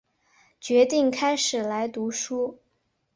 [0.59, 2.57] 决定开始来读书